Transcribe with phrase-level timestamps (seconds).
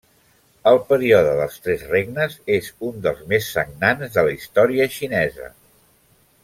[0.69, 5.55] El període dels Tres Regnes és un dels més sagnants de la història xinesa.